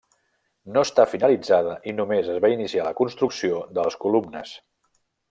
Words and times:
No 0.77 0.83
està 0.87 1.03
finalitzada 1.11 1.75
i 1.91 1.95
només 1.99 2.31
es 2.37 2.41
va 2.47 2.51
iniciar 2.57 2.87
la 2.89 2.95
construcció 3.03 3.61
de 3.79 3.87
les 3.89 3.99
columnes. 4.07 4.57